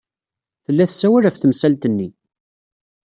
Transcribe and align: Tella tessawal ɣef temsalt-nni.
Tella 0.65 0.85
tessawal 0.89 1.25
ɣef 1.27 1.35
temsalt-nni. 1.37 2.09